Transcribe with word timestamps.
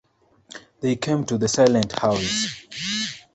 They 0.79 0.95
came 0.95 1.25
to 1.27 1.37
the 1.37 1.47
silent 1.47 1.91
house. 1.99 2.47